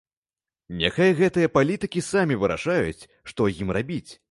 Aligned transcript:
Няхай 0.79 1.11
гэтыя 1.19 1.51
палітыкі 1.59 2.03
самі 2.09 2.39
вырашаюць, 2.45 3.07
што 3.33 3.41
ім 3.63 3.79
рабіць. 3.81 4.07